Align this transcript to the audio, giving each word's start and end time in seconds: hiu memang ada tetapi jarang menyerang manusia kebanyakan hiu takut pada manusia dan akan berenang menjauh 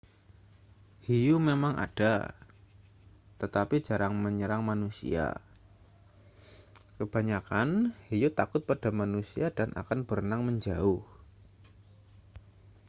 hiu 1.07 1.35
memang 1.49 1.73
ada 1.85 2.13
tetapi 3.41 3.75
jarang 3.87 4.13
menyerang 4.25 4.61
manusia 4.71 5.25
kebanyakan 6.97 7.69
hiu 8.09 8.29
takut 8.39 8.61
pada 8.69 8.89
manusia 9.01 9.45
dan 9.57 9.69
akan 9.81 9.99
berenang 10.09 10.41
menjauh 10.47 11.01